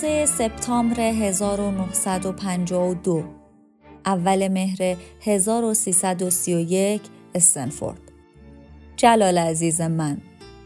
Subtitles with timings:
[0.00, 3.24] 23 سپتامبر 1952
[4.06, 7.02] اول مهر 1331
[7.34, 8.00] استنفورد.
[8.96, 10.18] جلال عزیز من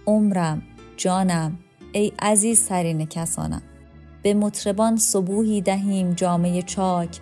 [0.06, 0.62] عمرم
[0.96, 1.58] جانم
[1.92, 3.62] ای عزیز سرین کسانم
[4.22, 7.20] به مطربان صبوحی دهیم جامعه چاک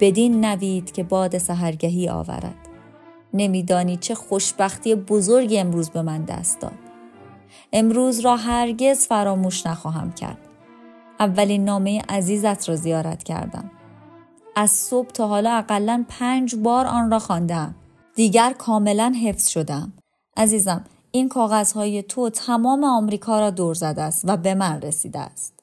[0.00, 2.68] بدین نوید که باد سهرگهی آورد.
[3.34, 6.78] نمیدانی چه خوشبختی بزرگی امروز به من دست داد.
[7.72, 10.51] امروز را هرگز فراموش نخواهم کرد.
[11.22, 13.70] اولین نامه عزیزت را زیارت کردم
[14.56, 17.74] از صبح تا حالا اقلا پنج بار آن را خواندم
[18.14, 19.92] دیگر کاملا حفظ شدم
[20.36, 25.54] عزیزم این کاغذهای تو تمام آمریکا را دور زده است و به من رسیده است.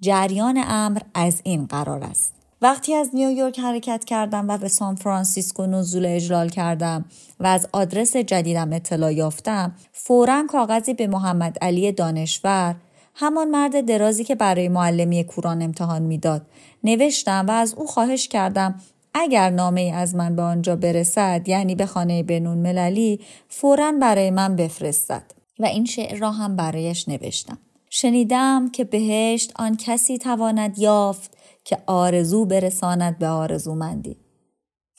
[0.00, 2.34] جریان امر از این قرار است.
[2.62, 7.04] وقتی از نیویورک حرکت کردم و به سان فرانسیسکو نزول اجلال کردم
[7.40, 12.74] و از آدرس جدیدم اطلاع یافتم فورا کاغذی به محمد علی دانشور
[13.18, 16.46] همان مرد درازی که برای معلمی کوران امتحان می‌داد.
[16.84, 18.80] نوشتم و از او خواهش کردم
[19.14, 24.30] اگر نامه ای از من به آنجا برسد یعنی به خانه بنون مللی فورا برای
[24.30, 25.22] من بفرستد.
[25.58, 27.58] و این شعر را هم برایش نوشتم.
[27.90, 34.16] شنیدم که بهشت آن کسی تواند یافت که آرزو برساند به آرزومندی.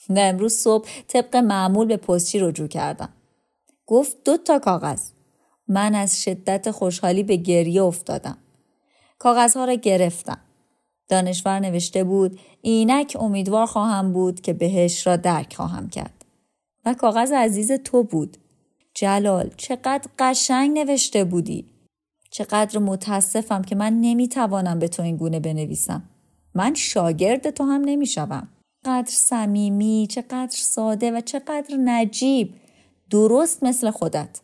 [0.08, 3.08] و امروز صبح طبق معمول به پستچی رجوع کردم.
[3.86, 5.00] گفت دو تا کاغذ.
[5.68, 8.38] من از شدت خوشحالی به گریه افتادم.
[9.18, 10.38] کاغذها را گرفتم.
[11.08, 16.24] دانشور نوشته بود اینک امیدوار خواهم بود که بهش را درک خواهم کرد.
[16.84, 18.36] و کاغذ عزیز تو بود.
[18.94, 21.64] جلال چقدر قشنگ نوشته بودی.
[22.30, 26.02] چقدر متاسفم که من نمی‌توانم به تو این گونه بنویسم.
[26.54, 28.48] من شاگرد تو هم نمی‌شوم.
[28.84, 32.54] قدر صمیمی چقدر ساده و چقدر نجیب.
[33.10, 34.40] درست مثل خودت.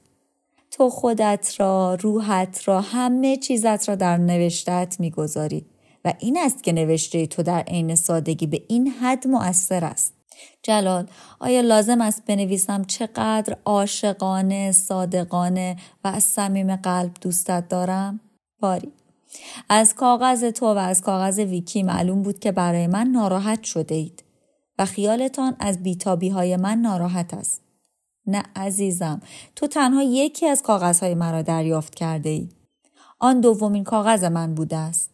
[0.75, 5.67] تو خودت را روحت را همه چیزت را در نوشتت می‌گذاری
[6.05, 10.15] و این است که نوشته تو در عین سادگی به این حد مؤثر است.
[10.63, 11.07] جلال
[11.41, 18.21] آیا لازم است بنویسم چقدر عاشقانه صادقانه و از صمیم قلب دوستت دارم؟
[18.61, 18.93] باری.
[19.69, 24.25] از کاغذ تو و از کاغذ ویکی معلوم بود که برای من ناراحت شده اید
[24.79, 27.64] و خیالتان از بیتابی های من ناراحت است.
[28.27, 29.21] نه عزیزم.
[29.57, 32.49] تو تنها یکی از کاغذهای مرا دریافت کرده ای
[33.19, 35.11] آن دومین کاغذ من بوده است.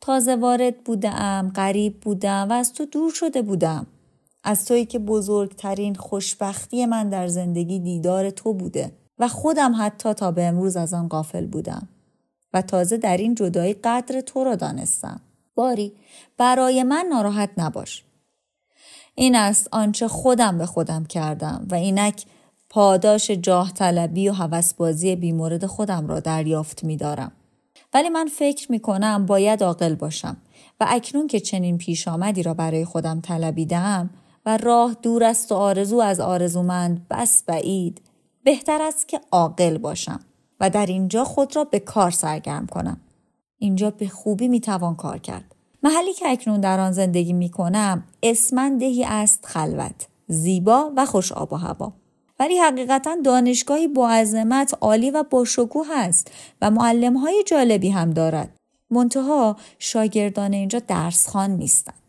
[0.00, 3.86] تازه وارد بودم غریب بودم و از تو دور شده بودم
[4.44, 10.30] از تویی که بزرگترین خوشبختی من در زندگی دیدار تو بوده و خودم حتی تا
[10.30, 11.88] به امروز از آن غافل بودم.
[12.54, 15.20] و تازه در این جدایی قدر تو را دانستم.
[15.54, 15.92] باری
[16.38, 18.04] برای من ناراحت نباش.
[19.14, 22.24] این است آنچه خودم به خودم کردم و اینک
[22.74, 27.32] پاداش جاه طلبی و حوسبازی بیمورد خودم را دریافت می دارم.
[27.94, 30.36] ولی من فکر می کنم باید عاقل باشم
[30.80, 34.10] و اکنون که چنین پیش آمدی را برای خودم طلبیدم
[34.46, 38.00] و راه دور است و آرزو از آرزومند بس بعید
[38.44, 40.20] بهتر است که عاقل باشم
[40.60, 43.00] و در اینجا خود را به کار سرگرم کنم.
[43.58, 45.54] اینجا به خوبی می توان کار کرد.
[45.82, 51.52] محلی که اکنون در آن زندگی می کنم اسمندهی است خلوت زیبا و خوش آب
[51.52, 51.92] و هوا.
[52.44, 56.30] ولی حقیقتا دانشگاهی با عظمت عالی و با شکوه هست
[56.62, 58.56] و معلم های جالبی هم دارد.
[58.90, 62.02] منتها شاگردان اینجا درسخوان نیستند.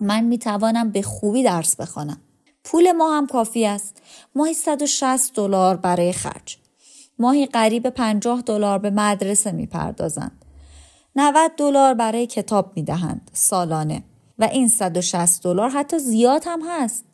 [0.00, 2.20] من می توانم به خوبی درس بخوانم.
[2.64, 4.02] پول ما هم کافی است.
[4.34, 6.58] ماهی 160 دلار برای خرج.
[7.18, 10.44] ماهی قریب 50 دلار به مدرسه می پردازند.
[11.16, 14.02] 90 دلار برای کتاب می دهند سالانه
[14.38, 17.09] و این 160 دلار حتی زیاد هم هست.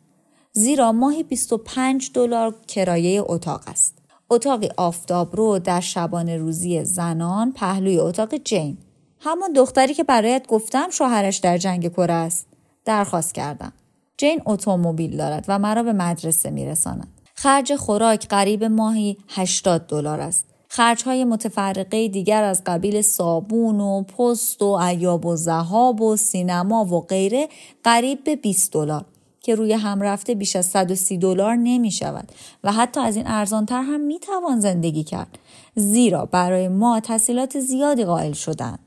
[0.57, 3.97] زیرا ماهی 25 دلار کرایه اتاق است.
[4.29, 8.77] اتاقی آفتاب رو در شبانه روزی زنان پهلوی اتاق جین.
[9.19, 12.47] همون دختری که برایت گفتم شوهرش در جنگ کره است.
[12.85, 13.73] درخواست کردم.
[14.17, 17.07] جین اتومبیل دارد و مرا به مدرسه میرساند.
[17.35, 20.45] خرج خوراک قریب ماهی 80 دلار است.
[20.67, 26.85] خرج های متفرقه دیگر از قبیل صابون و پست و عیاب و زهاب و سینما
[26.85, 27.47] و غیره
[27.83, 29.05] قریب به 20 دلار
[29.47, 32.31] که روی هم رفته بیش از 130 دلار نمی شود
[32.63, 35.39] و حتی از این ارزانتر هم می توان زندگی کرد
[35.75, 38.79] زیرا برای ما تحصیلات زیادی قائل شدند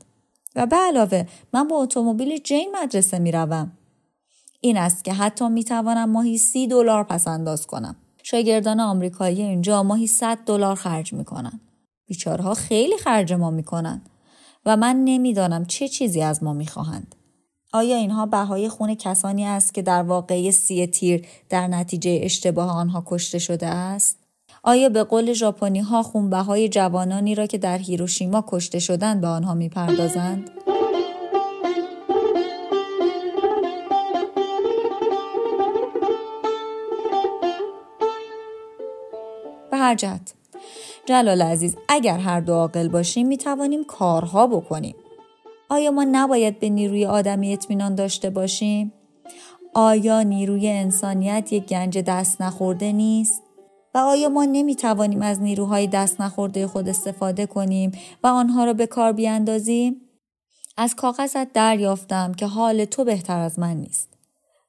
[0.55, 3.71] و به علاوه من با اتومبیل جین مدرسه می روم.
[4.59, 7.95] این است که حتی می توانم ماهی سی دلار پس انداز کنم.
[8.23, 11.61] شاگردان آمریکایی اینجا ماهی 100 دلار خرج می کنند.
[12.05, 14.09] بیچارها خیلی خرج ما می کنند
[14.65, 17.15] و من نمی‌دانم چه چیزی از ما می خواهند.
[17.73, 23.03] آیا اینها بهای خون کسانی است که در واقعی سی تیر در نتیجه اشتباه آنها
[23.05, 24.17] کشته شده است؟
[24.63, 29.53] آیا به قول ژاپنی ها خونبهای جوانانی را که در هیروشیما کشته شدند به آنها
[29.53, 30.49] می‌پردازند؟
[39.71, 40.33] به هر جهت
[41.05, 44.95] جلال عزیز اگر هر دو عاقل باشیم می توانیم کارها بکنیم
[45.71, 48.93] آیا ما نباید به نیروی آدمی اطمینان داشته باشیم؟
[49.73, 53.43] آیا نیروی انسانیت یک گنج دست نخورده نیست؟
[53.93, 57.91] و آیا ما نمی توانیم از نیروهای دست نخورده خود استفاده کنیم
[58.23, 60.01] و آنها را به کار بیاندازیم؟
[60.77, 64.09] از کاغذت دریافتم که حال تو بهتر از من نیست.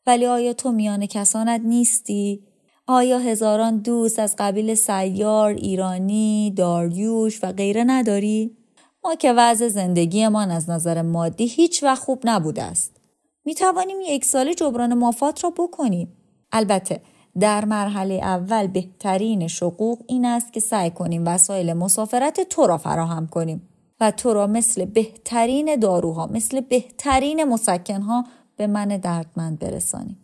[0.07, 2.43] ولی آیا تو میان کسانت نیستی؟
[2.87, 8.62] آیا هزاران دوست از قبیل سیار، ایرانی، داریوش و غیره نداری؟
[9.05, 12.97] ما که وضع زندگیمان از نظر مادی هیچ و خوب نبوده است.
[13.45, 16.17] می توانیم یک سال جبران مافات را بکنیم.
[16.53, 17.01] البته
[17.41, 23.27] در مرحله اول بهترین شقوق این است که سعی کنیم وسایل مسافرت تو را فراهم
[23.27, 23.69] کنیم
[24.01, 28.25] و تو را مثل بهترین داروها مثل بهترین مسکنها
[28.57, 30.19] به من دردمند برسانیم.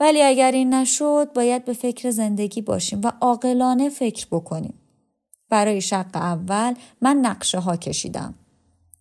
[0.00, 4.79] ولی اگر این نشد باید به فکر زندگی باشیم و عاقلانه فکر بکنیم.
[5.50, 8.34] برای شق اول من نقشه ها کشیدم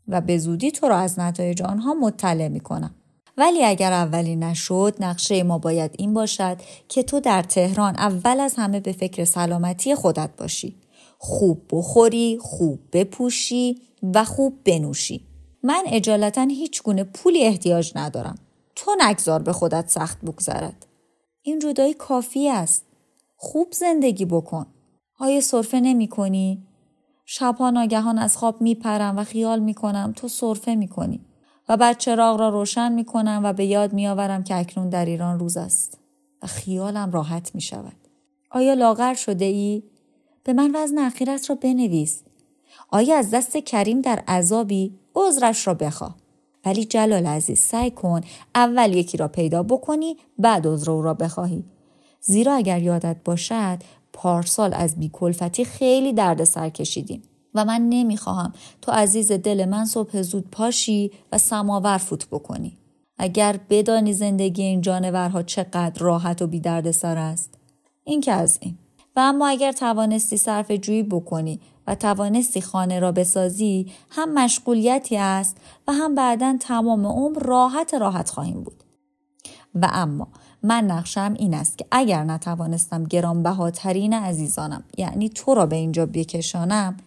[0.07, 2.96] و به زودی تو را از نتایج آنها مطلع می کنم.
[3.38, 6.57] ولی اگر اولی نشد نقشه ما باید این باشد
[6.88, 10.75] که تو در تهران اول از همه به فکر سلامتی خودت باشی.
[11.18, 13.81] خوب بخوری، خوب بپوشی
[14.13, 15.25] و خوب بنوشی.
[15.63, 18.36] من اجالتا هیچ گونه پولی احتیاج ندارم.
[18.75, 20.86] تو نگذار به خودت سخت بگذرد.
[21.42, 22.86] این جدایی کافی است.
[23.38, 24.66] خوب زندگی بکن.
[25.19, 26.63] آیا صرفه نمی کنی؟
[27.25, 31.21] شبها ناگهان از خواب می پرم و خیال می کنم تو صرفه می کنی
[31.69, 35.06] و بعد چراغ را روشن می کنم و به یاد می آورم که اکنون در
[35.06, 36.00] ایران روز است
[36.44, 37.95] و خیالم راحت می شود.
[38.51, 39.83] آیا لاغر شده ای؟
[40.44, 42.24] به من وزن اخیرت را بنویس.
[42.89, 46.16] آیا از دست کریم در عذابی؟ عذرش را بخواه.
[46.66, 48.21] ولی جلال عزیز سعی کن
[48.56, 51.63] اول یکی را پیدا بکنی بعد عذر او را بخواهی.
[52.21, 53.80] زیرا اگر یادت باشد
[54.21, 57.21] پارسال از بیکلفتی خیلی درد سر کشیدیم
[57.56, 62.77] و من نمی‌خواهم تو عزیز دل من صبح زود پاشی و سماور فوت بکنی.
[63.18, 67.54] اگر بدانی زندگی این جانورها چقدر راحت و بی درد سر است.
[68.04, 68.77] این که از این.
[69.16, 75.57] و اما اگر توانستی صرف جویی بکنی و توانستی خانه را بسازی هم مشغولیتی است
[75.88, 78.83] و هم بعدا تمام عمر راحت راحت خواهیم بود.
[79.75, 80.27] و اما
[80.64, 86.98] من نقشم این است که اگر نتوانستم گرانبهاترین عزیزانم یعنی تو را به اینجا بکشانم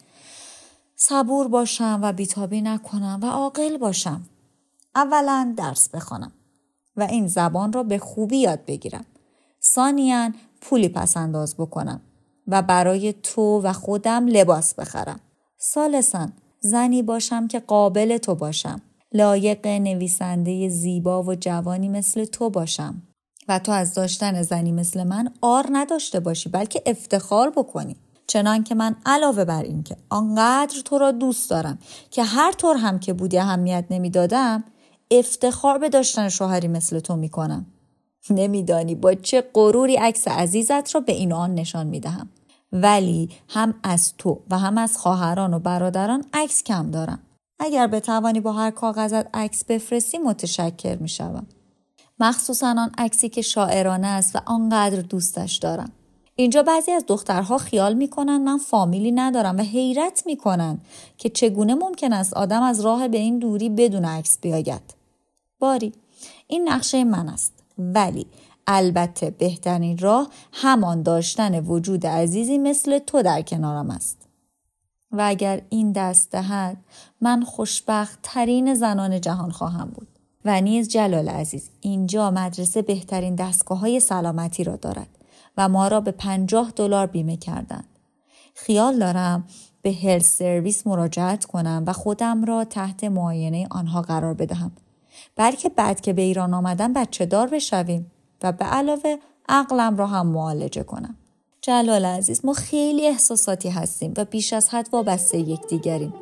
[0.96, 4.22] صبور باشم و بیتابی نکنم و عاقل باشم.
[4.94, 6.32] اولا درس بخوانم
[6.96, 9.04] و این زبان را به خوبی یاد بگیرم.
[9.74, 12.00] ثانیا پولی پس انداز بکنم
[12.46, 15.20] و برای تو و خودم لباس بخرم.
[15.58, 16.28] سالسا
[16.60, 18.82] زنی باشم که قابل تو باشم.
[19.12, 23.02] لایق نویسنده زیبا و جوانی مثل تو باشم.
[23.48, 27.96] و تو از داشتن زنی مثل من آر نداشته باشی بلکه افتخار بکنی.
[28.26, 31.78] چنان که من علاوه بر این که آنقدر تو را دوست دارم
[32.10, 34.64] که هر طور هم که بودی اهمیت نمی‌دادم
[35.10, 37.66] افتخار به داشتن شوهری مثل تو می‌کنم.
[38.30, 42.28] نمیدانی با چه غروری عکس عزیزت را به این آن نشان می‌دهم.
[42.72, 47.18] ولی هم از تو و هم از خواهران و برادران عکس کم دارم.
[47.58, 51.46] اگر بتوانی با هر کاغذت عکس بفرستی متشکر می‌شوم.
[52.20, 55.92] مخصوصا آن عکسی که شاعرانه است و آنقدر دوستش دارم.
[56.36, 60.78] اینجا بعضی از دخترها خیال می‌کنن من فامیلی ندارم و حیرت می‌کنن
[61.18, 64.94] که چگونه ممکن است آدم از راه به این دوری بدون عکس بیاید.
[65.58, 65.92] باری
[66.46, 67.52] این نقشه من است.
[67.78, 68.26] ولی
[68.66, 74.18] البته بهترین راه همان داشتن وجود عزیزی مثل تو در کنارم است.
[75.12, 76.76] و اگر این دست دهد
[77.20, 80.11] من خوشبخت ترین زنان جهان خواهم بود.
[80.44, 85.08] و نیز جلال عزیز اینجا مدرسه بهترین دستگاه های سلامتی را دارد
[85.56, 87.88] و ما را به پنجاه دلار بیمه کردند.
[88.54, 89.44] خیال دارم
[89.82, 94.72] به هلت سرویس مراجعت کنم و خودم را تحت معاینه آنها قرار بدهم.
[95.36, 98.10] بلکه بعد که به ایران آمدم بچه دار بشویم
[98.42, 99.16] و به علاوه
[99.48, 101.16] عقلم را هم معالجه کنم.
[101.60, 106.14] جلال عزیز ما خیلی احساساتی هستیم و بیش از حد وابسته یکدیگریم.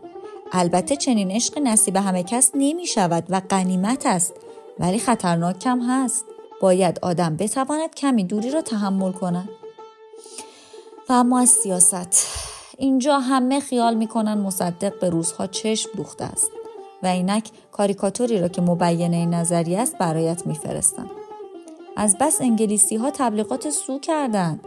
[0.52, 4.34] البته چنین عشق نصیب همه کس نمی شود و قنیمت است
[4.78, 6.24] ولی خطرناک کم هست.
[6.60, 9.48] باید آدم بتواند کمی دوری را تحمل کند.
[11.08, 12.26] و اما از سیاست
[12.78, 16.50] اینجا همه خیال می‌کنن مصدق به روزها چشم دوخته است
[17.02, 21.10] و اینک کاریکاتوری را که مبینه این نظریه است برایت میفرستم
[21.96, 24.64] از بس انگلیسی ها تبلیغات سو کردند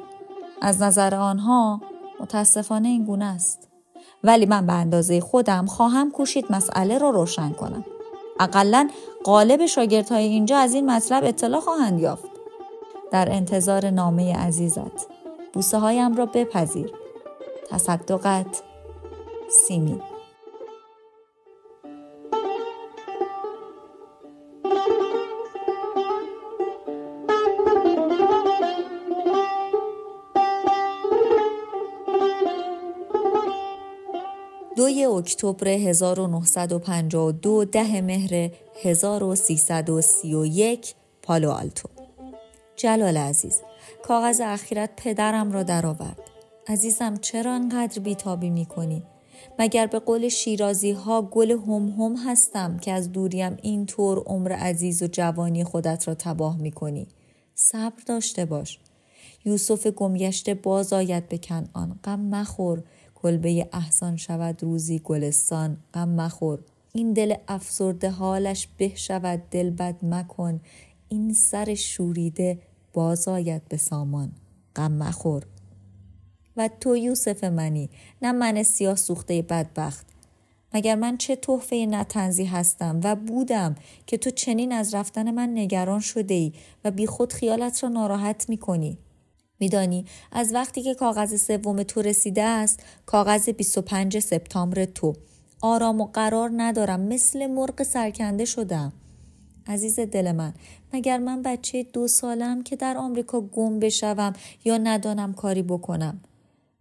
[0.61, 1.81] از نظر آنها
[2.19, 3.72] متاسفانه این گونه است
[4.23, 7.85] ولی من به اندازه خودم خواهم کوشید مسئله را روشن کنم.
[8.39, 8.89] اقلا
[9.23, 12.29] قالب شاگردهای اینجا از این مطلب اطلاع خواهند یافت.
[13.11, 15.07] در انتظار نامه عزیزت
[15.53, 16.91] بوسه هایم را بپذیر.
[17.69, 18.61] تصدقت
[19.49, 20.01] سیمی
[35.01, 38.51] اکتبر 1952 ده مهر
[38.83, 41.89] 1331 پالو آلتو
[42.75, 43.61] جلال عزیز
[44.03, 46.19] کاغذ اخیرت پدرم را درآورد
[46.67, 49.03] عزیزم چرا انقدر بیتابی می کنی؟
[49.59, 55.03] مگر به قول شیرازی ها گل هم هم هستم که از دوریم اینطور عمر عزیز
[55.03, 57.07] و جوانی خودت را تباه می کنی.
[57.55, 58.79] صبر داشته باش.
[59.45, 62.83] یوسف گمگشته باز آید به کنعان غم مخور
[63.23, 65.77] کلبه احسان شود روزی گلستان.
[65.93, 66.59] غم مخور.
[66.93, 70.61] این دل افسرده حالش به شود دل بد مکن.
[71.09, 72.59] این سر شوریده
[72.93, 74.31] باز آید به سامان.
[74.75, 75.43] غم مخور.
[76.57, 77.89] و تو یوسف منی.
[78.21, 80.07] نه من سیاه سوخته بدبخت.
[80.73, 83.75] مگر من چه تحفه نتنزی هستم و بودم
[84.07, 86.53] که تو چنین از رفتن من نگران شده ای
[86.85, 88.97] و بی خود خیالت را ناراحت می کنی.
[89.63, 90.05] میدانی.
[90.31, 95.13] از وقتی که کاغذ سوم تو رسیده است کاغذ 25 سپتامبر تو.
[95.61, 96.99] آرام و قرار ندارم.
[96.99, 98.93] مثل مرغ سرکنده شدم.
[99.67, 100.53] عزیز دل من
[100.93, 104.33] مگر من بچه دو سالم که در آمریکا گم بشوم
[104.65, 106.21] یا ندانم کاری بکنم؟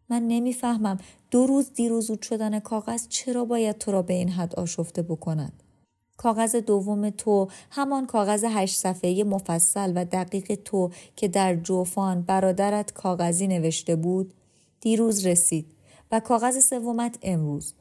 [0.08, 0.98] من نمی‌فهمم
[1.30, 5.61] دو روز دیروزود شدن کاغذ چرا باید تو را به این حد آشفته بکند.
[6.22, 12.92] کاغذ دوم تو همان کاغذ هشت صفحه مفصل و دقیق تو که در جوفان برادرت
[12.92, 14.32] کاغذی نوشته بود.
[14.80, 15.66] دیروز رسید
[16.12, 17.74] و کاغذ سومت امروز.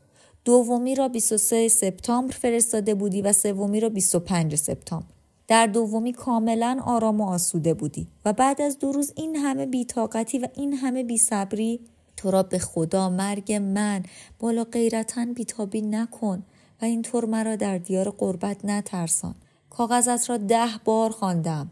[0.46, 5.08] دومی را 23 سپتامبر فرستاده بودی و سومی را 25 سپتامبر.
[5.48, 10.40] در دومی کاملا آرام و آسوده بودی و بعد از دو روز این همه بیتاقتی
[10.40, 11.80] و این همه بیصبری
[12.18, 14.04] تو را به خدا مرگ من
[14.40, 16.44] بالا غیرتا بیتابی نکن.
[16.82, 19.36] و اینطور مرا در دیار قربت نترسان.
[19.70, 21.70] کاغذت را ده بار خواندم.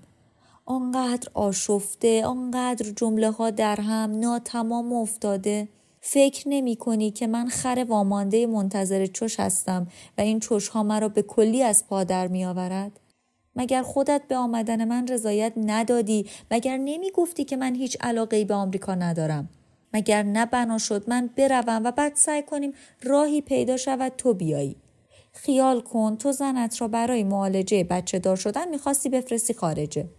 [0.66, 5.68] آنقدر آشفته آنقدر جمله ها در هم ناتمام افتاده.
[6.02, 9.88] فکر نمی کنی که من خر وامانده منتظر چش هستم
[10.18, 13.00] و این چش ها مرا به کلی از پا در می آورد؟
[13.56, 18.54] مگر خودت به آمدن من رضایت ندادی؟ مگر نمی گفتی که من هیچ علاقه به
[18.54, 19.50] آمریکا ندارم؟
[19.94, 22.74] مگر نه بنا شد من بروم و بعد سعی کنیم
[23.04, 24.76] راهی پیدا شود تو بیایی؟
[25.34, 30.10] خیال کن تو زنت را برای معالجه بچه دار شدن می‌خواستی بفرستی خارجه.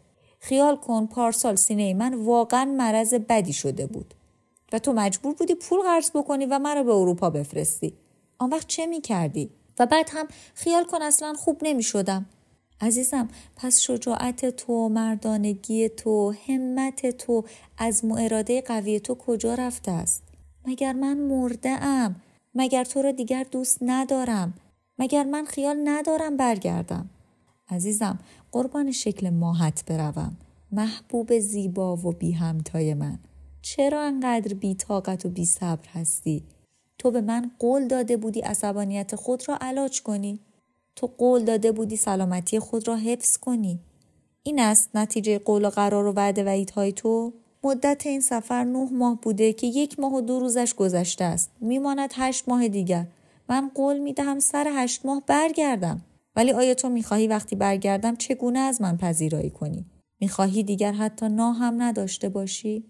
[0.40, 4.14] خیال کن پارسال سینه من واقعا مرض بدی شده بود.
[4.72, 7.92] و تو مجبور بودی پول قرض بکنی و مرا به اروپا بفرستی.
[8.38, 12.26] آن وقت چه می‌کردی؟ و بعد هم خیال کن اصلا خوب نمی‌شدم.
[12.80, 17.44] عزیزم پس شجاعت تو مردانگی تو همت تو
[17.78, 20.22] از اراده قوی تو کجا رفته است؟
[20.66, 22.16] مگر من مرده ام؟
[22.54, 24.54] مگر تو را دیگر دوست ندارم؟
[25.00, 27.11] مگر من خیال ندارم برگردم؟
[27.69, 28.19] عزیزم
[28.52, 30.37] قربان شکل ماهت بروم.
[30.73, 33.19] محبوب زیبا و بی همتای من.
[33.62, 36.45] چرا انقدر بی طاقت و بی صبر هستی؟
[36.99, 40.40] تو به من قول داده بودی عصبانیت خود را علاج کنی.
[40.97, 43.78] تو قول داده بودی سلامتی خود را حفظ کنی.
[44.42, 47.33] این است نتیجه قول و قرار و وعده وعیدهای تو.
[47.64, 51.50] مدت این سفر نه ماه بوده که یک ماه و دو روزش گذشته است.
[51.61, 53.07] میماند هشت ماه دیگر.
[53.50, 56.04] من قول می‌دهم سر هشت ماه برگردم.
[56.37, 59.87] ولی آیا تو می‌خواهی وقتی برگردم چگونه از من پذیرایی کنی؟
[60.21, 62.85] می‌خواهی دیگر حتی نا هم نداشته باشی؟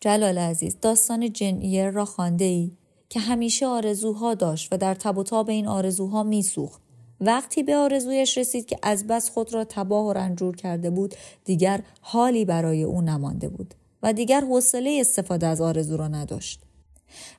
[0.00, 2.72] جلال عزیز داستان جن را خانده ای
[3.08, 6.82] که همیشه آرزوها داشت و در تب و تاب این آرزوها میسوخت.
[7.20, 11.82] وقتی به آرزویش رسید که از بس خود را تباه و رنجور کرده بود دیگر
[12.00, 16.69] حالی برای او نمانده بود و دیگر حوصله استفاده از آرزو را نداشت.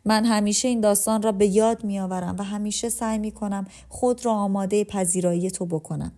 [0.05, 4.33] من همیشه این داستان را به یاد میآورم و همیشه سعی می کنم خود را
[4.33, 6.11] آماده پذیرایی تو بکنم.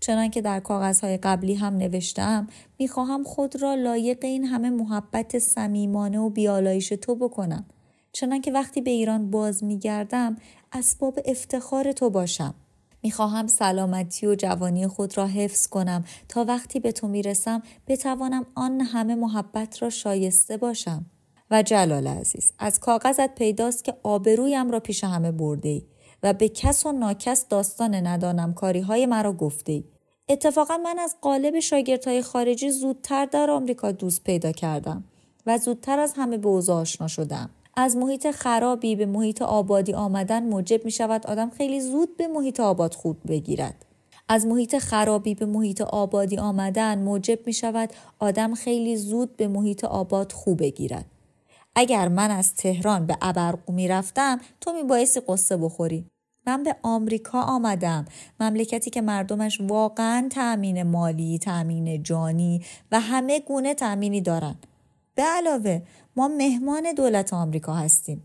[0.00, 2.46] چنانکه در کاغذهای قبلی هم نوشتم
[2.78, 7.64] می‌خواهم خود را لایق این همه محبت صمیمانه و بیالایش تو بکنم.
[8.12, 10.36] چنانکه وقتی به ایران باز میگردم
[10.72, 12.54] اسباب افتخار تو باشم.
[13.02, 16.04] می‌خواهم سلامتی و جوانی خود را حفظ کنم.
[16.28, 21.06] تا وقتی به تو می‌رسم بتوانم آن همه محبت را شایسته باشم.
[21.50, 25.82] و جلال عزیز از کاغذت پیداست که آبرویم را پیش همه برده ای
[26.22, 29.84] و به کس و ناکس داستان ندانم کاری های مرا گفته ای.
[30.28, 35.04] اتفاقا من از قالب شاگردهای خارجی زودتر در آمریکا دوست پیدا کردم
[35.46, 37.50] و زودتر از همه به اوضاع آشنا شدم.
[37.76, 42.60] از محیط خرابی به محیط آبادی آمدن موجب می شود آدم خیلی زود به محیط
[42.60, 43.84] آباد خود بگیرد.
[44.28, 49.84] از محیط خرابی به محیط آبادی آمدن موجب می شود آدم خیلی زود به محیط
[49.84, 51.04] آباد خوب بگیرد.
[51.76, 56.06] اگر من از تهران به ابرقو می رفتم تو می بایستی قصه بخوری.
[56.46, 58.04] من به آمریکا آمدم
[58.40, 64.66] مملکتی که مردمش واقعا تأمین مالی، تأمین جانی و همه گونه تأمینی دارند.
[65.14, 65.82] به علاوه
[66.16, 68.24] ما مهمان دولت آمریکا هستیم.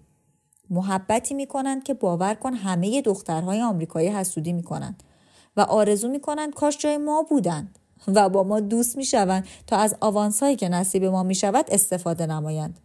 [0.70, 5.04] محبتی می کنند که باور کن همه دخترهای آمریکایی حسودی می کنند
[5.58, 9.78] و آرزو می کنند کاش جای ما بودند و با ما دوست می شوند تا
[9.78, 12.80] از آوانسهایی که نصیب ما می شود استفاده نمایند.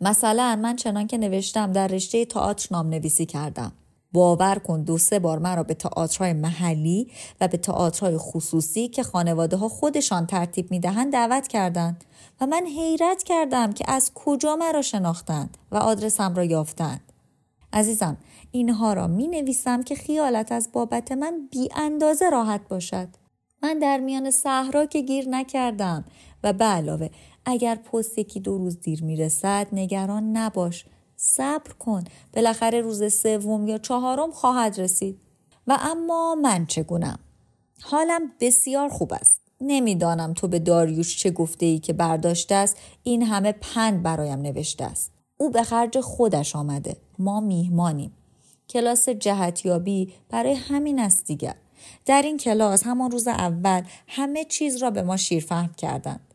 [0.00, 3.72] مثلا من چنان که نوشتم در رشته تئاتر نام نویسی کردم.
[4.12, 7.10] باور کن دو سه بار مرا به تئاترهای محلی
[7.40, 12.04] و به تئاترهای خصوصی که خانواده ها خودشان ترتیب می‌دهند دعوت کردند
[12.40, 17.12] و من حیرت کردم که از کجا مرا شناختند و آدرسم را یافتند.
[17.72, 18.16] عزیزم
[18.50, 23.08] اینها را می نویسم که خیالت از بابت من بی اندازه راحت باشد.
[23.62, 26.04] من در میان صحرا که گیر نکردم
[26.44, 27.10] و به علاوه
[27.50, 30.84] اگر پست یکی دو روز دیر می‌رسد نگران نباش.
[31.16, 32.04] صبر کن.
[32.32, 35.20] بالاخره روز سوم یا چهارم خواهد رسید.
[35.66, 37.18] و اما من چگونم؟
[37.82, 39.40] حالم بسیار خوب است.
[39.60, 42.76] نمی‌دانم تو به داریوش چه گفته ای که برداشته است.
[43.02, 45.12] این همه پند برایم نوشته است.
[45.36, 46.96] او به خرج خودش آمده.
[47.18, 48.12] ما میهمانیم.
[48.68, 51.54] کلاس جهتیابی برای همین است دیگر.
[52.06, 56.27] در این کلاس همان روز اول همه چیز را به ما شیرفهم کردند.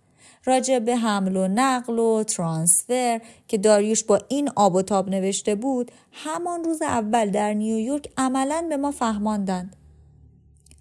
[0.45, 5.56] راجع به حمل و نقل و ترانسفر که داریوش با این آب و تاب نوشته
[5.56, 9.75] بود همان روز اول در نیویورک عملا به ما فهماندند.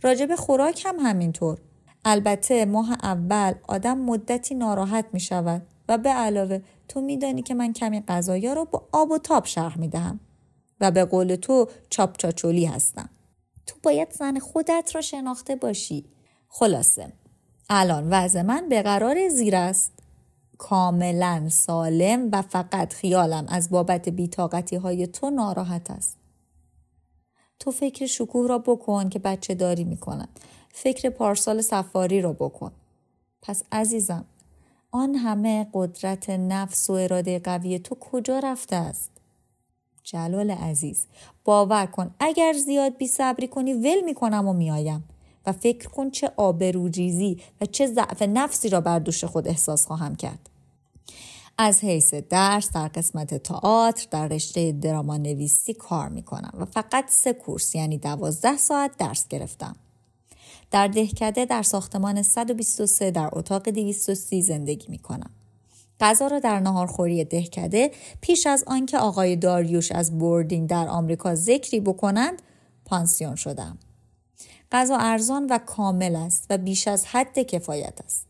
[0.02, 1.58] راجع به خوراک هم همینطور.
[2.04, 7.72] البته ماه اول آدم مدتی ناراحت می شود و به علاوه تو میدانی که من
[7.72, 10.20] کمی غذایا رو با آب و تاب شرح می دهم
[10.80, 13.10] و به قول تو چاپ چاچولی هستم.
[13.66, 16.04] تو باید زن خودت را شناخته باشی.
[16.48, 17.12] خلاصه
[17.70, 19.92] الان وضع من به قرار زیر است.
[20.58, 26.16] کاملا سالم و فقط خیالم از بابت بیتاقتی های تو ناراحت است.
[27.58, 30.28] تو فکر شکوه را بکن که بچه داری می‌کنن.
[30.72, 32.72] فکر پارسال سفاری را بکن.
[33.42, 34.24] پس عزیزم
[34.90, 39.10] آن همه قدرت نفس و اراده قوی تو کجا رفته است؟
[40.02, 41.06] جلال عزیز
[41.44, 45.04] باور کن اگر زیاد بی صبری کنی ول می‌کنم و میایم
[45.46, 50.14] و فکر کن چه آبروریزی و چه ضعف نفسی را بر دوش خود احساس خواهم
[50.14, 50.50] کرد.
[51.58, 57.04] از حیث درس در قسمت تئاتر در رشته دراما نویسی کار می کنم و فقط
[57.08, 59.76] سه کورس یعنی دوازده ساعت درس گرفتم.
[60.70, 65.30] در دهکده در ساختمان 123 در اتاق 230 زندگی می کنم.
[66.00, 71.80] غذا را در نهارخوری دهکده پیش از آنکه آقای داریوش از boarding در آمریکا ذکری
[71.80, 72.42] بکنند
[72.84, 73.78] پانسیون شدم.
[74.72, 78.26] غذا ارزان و کامل است و بیش از حد کفایت است.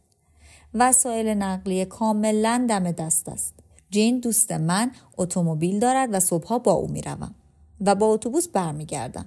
[0.74, 3.55] وسایل نقلیه کاملا دم دست است.
[3.90, 7.35] جین دوست من اتومبیل دارد و صبحها با او می‌روم
[7.81, 9.26] و با اتوبوس برمیگردم.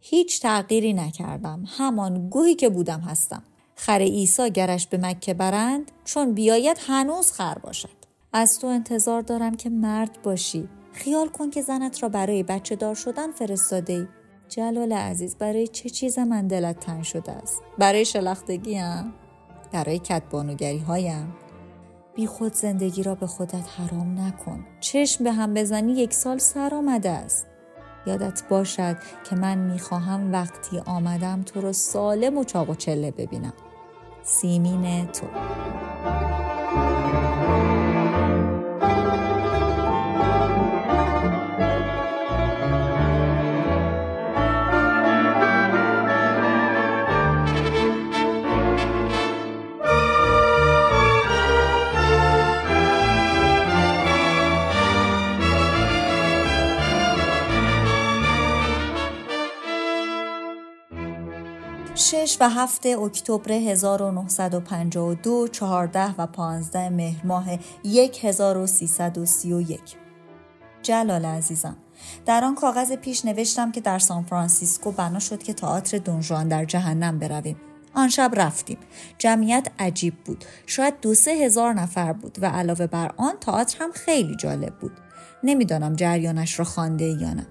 [0.00, 1.64] هیچ تغییری نکردم.
[1.66, 3.42] همان گوهی که بودم هستم.
[3.74, 7.88] خر عیسی گرش به مکه برند چون بیاید هنوز خر باشد.
[8.32, 10.68] از تو انتظار دارم که مرد باشی.
[10.92, 14.06] خیال کن که زنت را برای بچه دار شدن فرستاده ای.
[14.52, 19.12] جلال عزیز برای چه چیز من دلت تنگ شده است؟ برای شلختگیم
[19.72, 21.34] برای کتبانوگری هایم
[22.14, 24.66] بی خود زندگی را به خودت حرام نکن.
[24.80, 27.46] چشم به هم بزنی یک سال سر آمده است.
[28.06, 28.96] یادت باشد
[29.30, 33.54] که من می‌خواهم وقتی آمدم تو رو سالم و چاق و چله ببینم.
[34.22, 35.26] سیمین تو.
[62.26, 67.46] 6 و 7 اکتبر 1952 14 و 15 مهر ماه
[67.84, 69.80] 1331
[70.82, 71.76] جلال عزیزم
[72.26, 76.64] در آن کاغذ پیش نوشتم که در سان فرانسیسکو بنا شد که تئاتر دونژوان در
[76.64, 77.56] جهنم برویم.
[77.94, 78.78] آن شب رفتیم.
[79.18, 80.44] جمعیت عجیب بود.
[80.66, 84.92] شاید دو سه هزار نفر بود و علاوه بر آن تئاتر هم خیلی جالب بود.
[85.42, 87.46] نمی‌دانم جریانش را خوانده یا نه.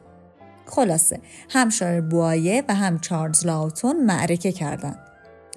[0.71, 1.19] خلاصه.
[1.49, 4.99] هم شار بوایه و هم چارلز لاوتون معرکه کردند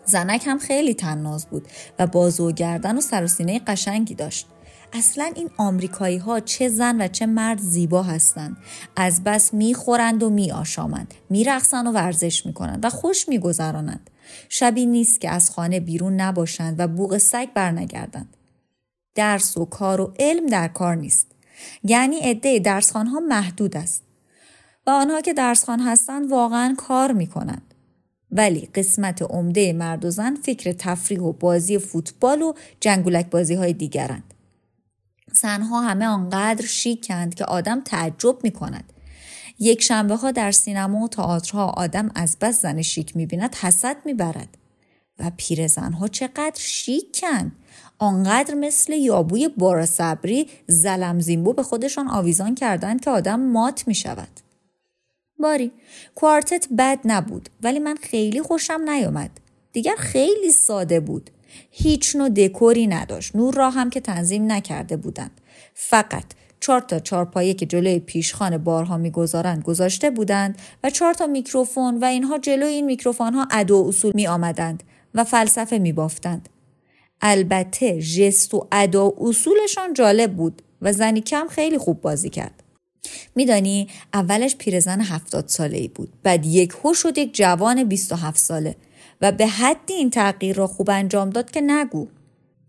[0.05, 4.47] زنک هم خیلی تناز بود و بازو و گردن و سر و سینه قشنگی داشت.
[4.93, 8.57] اصلا این آمریکایی ها چه زن و چه مرد زیبا هستند
[8.97, 14.11] از بس می‌خورند و میآشامند میرقصند و ورزش می‌کنند و خوش میگذرانند.
[14.49, 18.37] شبی نیست که از خانه بیرون نباشند و بوغ سگ برنگردند.
[19.15, 21.27] درس و کار و علم در کار نیست.
[21.85, 24.04] یعنی عده درسخان ها محدود است.
[24.87, 27.75] و آنها که درسخان هستند واقعا کار می کنند.
[28.31, 33.73] ولی قسمت عمده مرد و زن فکر تفریح و بازی فوتبال و جنگولک بازی های
[33.73, 34.35] دیگرند.
[35.33, 38.93] زنها همه آنقدر شیکند که آدم تعجب می کند.
[39.59, 43.97] یک شنبه ها در سینما و تئاترها آدم از بس زن شیک می بیند حسد
[44.05, 44.59] می برد.
[45.19, 47.53] و پیر زنها چقدر شیکند.
[47.99, 53.95] آنقدر مثل یابوی بارا صبری زلم زیمبو به خودشان آویزان کردند که آدم مات می
[53.95, 54.44] شود.
[55.39, 55.73] باری
[56.15, 59.31] کوارتت بد نبود ولی من خیلی خوشم نیامد
[59.73, 61.31] دیگر خیلی ساده بود
[61.71, 65.41] هیچ نوع دکوری نداشت نور را هم که تنظیم نکرده بودند
[65.75, 66.25] فقط
[66.61, 72.05] چهار تا چارپایه که جلوی پیشخان بارها می‌گذارند گذاشته بودند و چهار تا میکروفون و
[72.05, 74.83] اینها جلوی این میکروفون ها ادو اصول می آمدند
[75.15, 76.49] و فلسفه می بافتند.
[77.21, 82.64] البته جست و ادا اصولشان جالب بود و زنی کم خیلی خوب بازی کرد.
[83.35, 88.77] میدانی اولش پیرزن هفتاد ساله ای بود بعد یک هو شد یک جوان 27 ساله
[89.21, 92.07] و به حدی این تغییر را خوب انجام داد که نگو.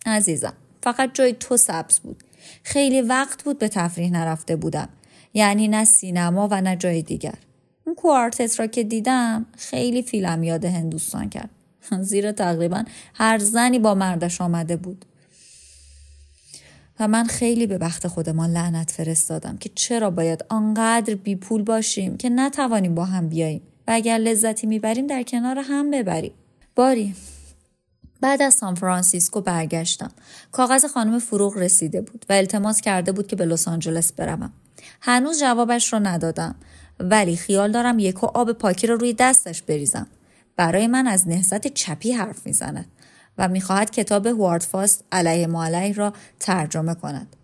[0.05, 2.23] عزیزم فقط جای تو سبز بود.
[2.63, 4.89] خیلی وقت بود به تفریح نرفته بودم.
[5.33, 7.35] یعنی نه سینما و نه جای دیگر.
[7.85, 11.49] اون کوارتت را که دیدم خیلی فیلم یاد هندوستان کرد.
[12.01, 15.05] زیرا تقریبا هر زنی با مردش آمده بود.
[16.99, 22.17] و من خیلی به بخت خودمان لعنت فرستادم که چرا باید آنقدر بی پول باشیم
[22.17, 26.33] که نتوانیم با هم بیاییم و اگر لذتی می‌بریم در کنار هم ببریم.
[26.75, 27.15] باری
[28.21, 30.11] بعد از سان فرانسیسکو برگشتم.
[30.51, 34.53] کاغذ خانم فروغ رسیده بود و التماس کرده بود که به لس آنجلس بروم.
[35.01, 36.55] هنوز جوابش را ندادم
[36.99, 40.07] ولی خیال دارم یکو آب پاکی را روی دستش بریزم.
[40.55, 42.85] برای من از نهضت چپی حرف می‌زند.
[43.37, 47.35] و می‌خواهد کتاب فاست علیه مالی را ترجمه کند.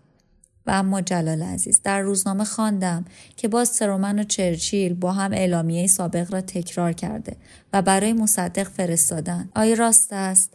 [0.66, 3.04] و اما جلال عزیز در روزنامه خواندم
[3.36, 7.36] که باز ترومن و چرچیل با هم اعلامیه سابق را تکرار کرده
[7.72, 9.48] و برای مصدق فرستادن.
[9.54, 10.50] آیا راست است؟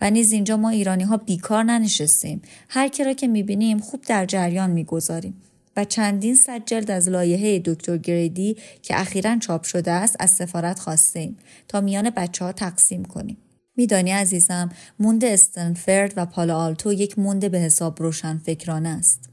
[0.00, 2.42] و نیز اینجا ما ایرانی ها بیکار ننشستیم.
[2.68, 5.42] هر کی را که می‌بینیم خوب در جریان می‌گذاریم.
[5.76, 10.78] و چندین صد جلد از لایحه دکتر گریدی که اخیرا چاپ شده است از سفارت
[10.78, 11.36] خواستیم
[11.68, 13.36] تا میان بچه ها تقسیم کنیم.
[13.78, 19.28] میدانی عزیزم موند استنفرد و پال آلتو یک موند به حساب روشن فکرانه است.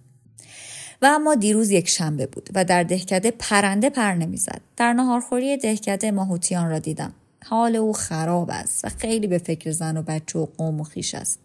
[1.02, 4.62] و اما دیروز یک شنبه بود و در دهکده پرنده پر نمی‌زد.
[4.78, 7.14] در نهارخوری دهکده ماهوتیان را دیدم.
[7.46, 11.16] حال او خراب است و خیلی به فکر زن و بچه و قوم و خیش
[11.16, 11.40] است.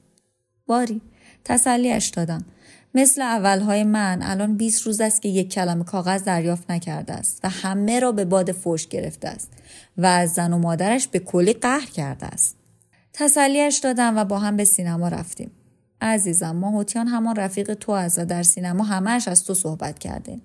[0.66, 1.00] باری
[1.44, 2.44] تسلیش دادم.
[2.94, 7.48] مثل اولهای من الان 20 روز است که یک کلمه کاغذ دریافت نکرده است و
[7.48, 9.48] همه را به باد فوش گرفته است
[9.98, 12.59] و از زن و مادرش به کلی قهر کرده است.
[13.20, 15.50] تسلیش دادم و با هم به سینما رفتیم.
[16.00, 20.40] عزیزم ماهوتیان همان رفیق تو از و در سینما همهش از تو صحبت کرده.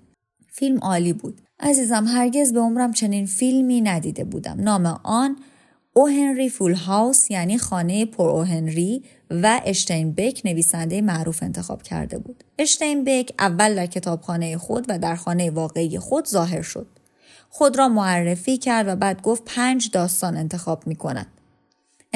[0.52, 1.40] فیلم عالی بود.
[1.60, 4.60] عزیزم هرگز به عمرم چنین فیلمی ندیده بودم.
[4.60, 5.36] نام آن
[5.92, 12.18] او هنری فول هاوس یعنی خانه پر او هنری و اشتینبک نویسنده معروف انتخاب کرده
[12.18, 12.44] بود.
[12.58, 16.86] اشتینبک اول در کتابخانه خود و در خانه واقعی خود ظاهر شد.
[17.50, 21.26] خود را معرفی کرد و بعد گفت پنج داستان انتخاب می کند.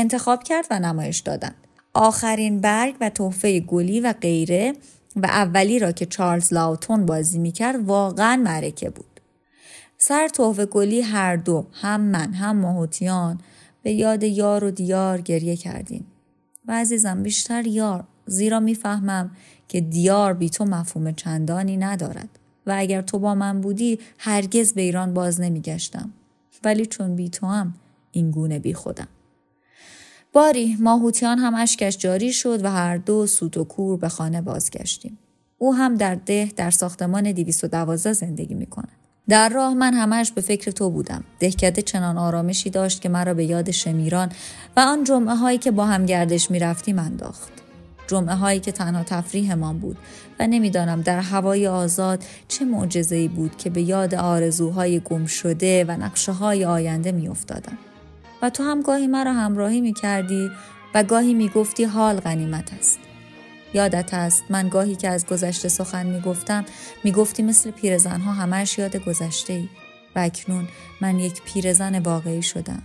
[0.00, 1.54] انتخاب کرد و نمایش دادند.
[1.94, 4.72] آخرین برگ و تحفه گلی و غیره
[5.16, 9.20] و اولی را که چارلز لاوتون بازی می‌کرد واقعا معرکه بود.
[9.98, 13.40] سر تحفه گلی هر دو هم من هم ماهوتیان
[13.82, 16.06] به یاد یار و دیار گریه کردیم.
[16.66, 19.30] و عزیزم بیشتر یار زیرا می‌فهمم
[19.68, 22.28] که دیار بی تو مفهوم چندانی ندارد
[22.66, 26.12] و اگر تو با من بودی هرگز به ایران باز نمیگشتم
[26.64, 27.74] ولی چون بی تو هم
[28.12, 29.08] این گونه بی خودم.
[30.32, 35.18] باری ماهوتیان هم اشکش جاری شد و هر دو سوت و کور به خانه بازگشتیم.
[35.58, 38.88] او هم در ده در ساختمان 212 زندگی می کند.
[39.28, 41.24] در راه من همش به فکر تو بودم.
[41.40, 44.32] دهکده چنان آرامشی داشت که مرا به یاد شمیران
[44.76, 47.52] و آن جمعه هایی که با هم گردش می رفتیم انداخت.
[48.06, 49.96] جمعه هایی که تنها تفریحمان بود
[50.38, 55.90] و نمی‌دانم در هوای آزاد چه معجزه بود که به یاد آرزوهای گم شده و
[55.90, 57.78] نقشه های آینده می افتادم.
[58.42, 60.50] و تو هم گاهی مرا همراهی می کردی
[60.94, 62.98] و گاهی می گفتی حال غنیمت است.
[63.74, 66.64] یادت است من گاهی که از گذشته سخن می گفتم
[67.04, 69.68] می گفتی مثل پیرزنها همش یاد گذشته ای
[70.16, 70.68] و اکنون
[71.00, 72.82] من یک پیرزن واقعی شدم.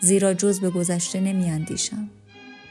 [0.00, 2.10] زیرا جز به گذشته نمی اندیشم.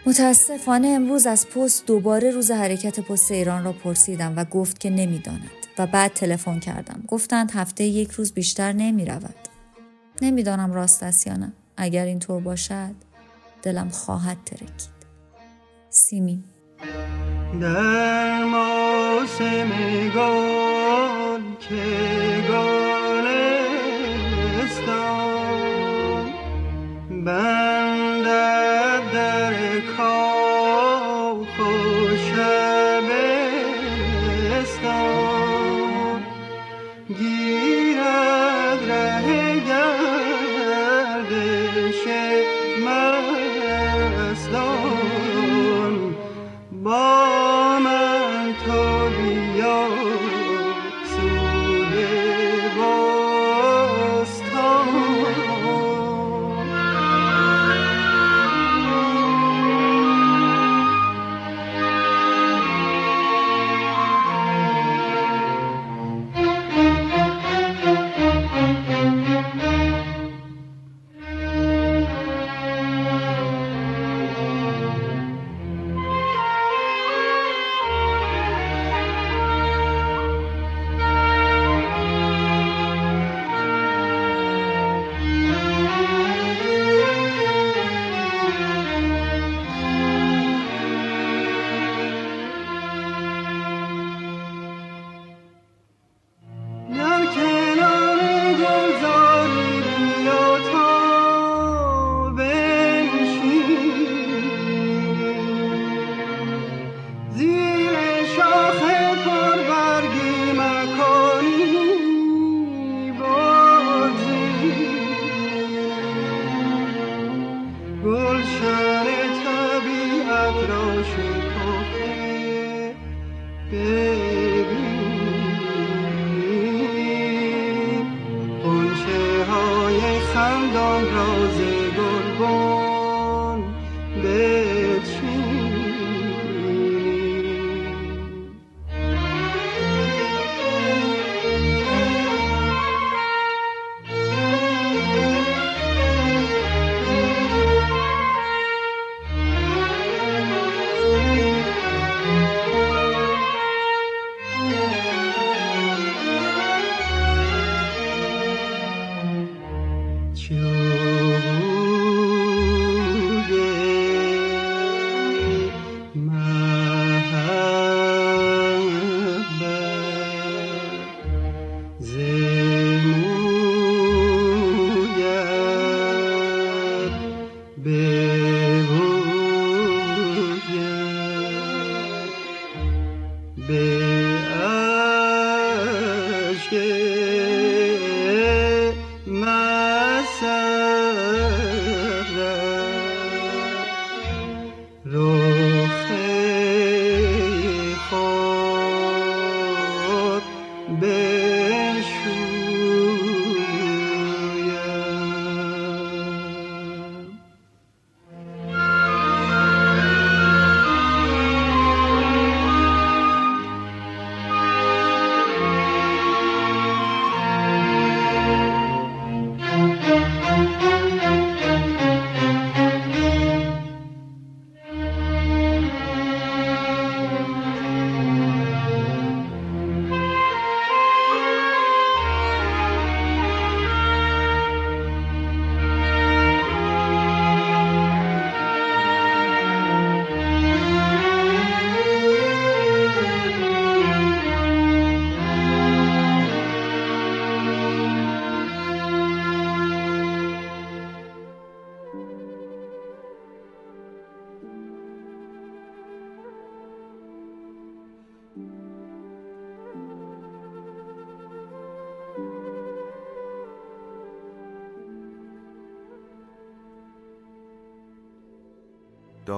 [0.06, 5.50] متاسفانه امروز از پست دوباره روز حرکت پست ایران را پرسیدم و گفت که نمی‌داند
[5.78, 9.36] و بعد تلفن کردم گفتند هفته یک روز بیشتر نمی رود
[10.22, 12.96] نمی‌دانم راست است یا نه اگر اینطور باشد
[13.64, 14.96] دلم خواهد ترکید.
[15.90, 16.44] سیمی.
[17.62, 19.70] در موسم
[20.16, 21.86] گل که
[22.50, 23.06] گلستان
[27.26, 31.62] بندد در کاخ و
[32.18, 33.06] شبستان